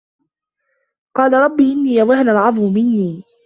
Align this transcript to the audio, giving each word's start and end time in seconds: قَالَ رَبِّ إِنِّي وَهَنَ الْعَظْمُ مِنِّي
قَالَ 1.17 1.33
رَبِّ 1.33 1.61
إِنِّي 1.61 2.01
وَهَنَ 2.03 2.29
الْعَظْمُ 2.29 2.73
مِنِّي 2.73 3.23